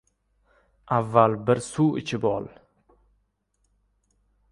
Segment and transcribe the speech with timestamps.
[0.95, 2.47] Avval bir suv ichib ol!